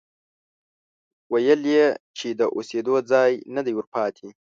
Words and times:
ويل 1.33 1.61
يې 1.73 1.85
چې 2.17 2.27
د 2.39 2.41
اوسېدو 2.55 2.95
ځای 3.11 3.31
نه 3.55 3.61
دی 3.65 3.73
ورپاتې، 3.75 4.27